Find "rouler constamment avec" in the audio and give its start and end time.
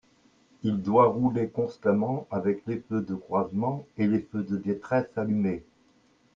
1.09-2.63